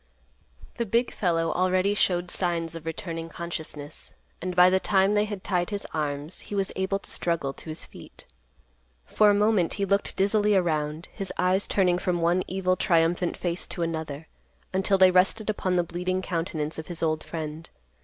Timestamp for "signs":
2.31-2.73